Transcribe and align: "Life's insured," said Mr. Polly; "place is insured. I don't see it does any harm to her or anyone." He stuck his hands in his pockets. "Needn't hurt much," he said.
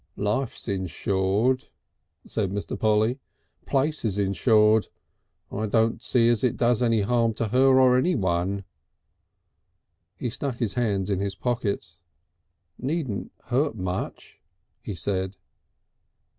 "Life's 0.17 0.67
insured," 0.67 1.67
said 2.25 2.49
Mr. 2.49 2.75
Polly; 2.75 3.19
"place 3.67 4.03
is 4.03 4.17
insured. 4.17 4.87
I 5.51 5.67
don't 5.67 6.01
see 6.01 6.27
it 6.29 6.57
does 6.57 6.81
any 6.81 7.01
harm 7.01 7.35
to 7.35 7.49
her 7.49 7.79
or 7.79 7.95
anyone." 7.95 8.63
He 10.17 10.31
stuck 10.31 10.55
his 10.55 10.73
hands 10.73 11.11
in 11.11 11.19
his 11.19 11.35
pockets. 11.35 11.97
"Needn't 12.79 13.31
hurt 13.49 13.75
much," 13.75 14.39
he 14.81 14.95
said. 14.95 15.37